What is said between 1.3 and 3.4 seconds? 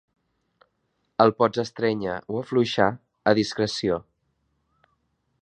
pots estrènyer o afluixar a